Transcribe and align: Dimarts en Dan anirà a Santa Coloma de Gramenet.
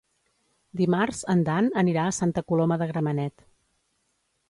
Dimarts 0.81 1.19
en 1.35 1.45
Dan 1.51 1.69
anirà 1.83 2.07
a 2.07 2.17
Santa 2.21 2.47
Coloma 2.51 2.81
de 2.85 2.91
Gramenet. 2.93 3.49